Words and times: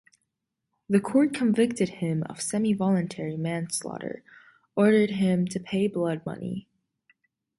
The 0.89 0.99
court 0.99 1.31
convicted 1.31 1.89
him 1.89 2.23
of 2.23 2.41
semi-voluntary 2.41 3.37
manslaughter, 3.37 4.23
ordered 4.75 5.11
him 5.11 5.45
to 5.49 5.59
pay 5.59 5.87
blood 5.87 6.25
money. 6.25 6.67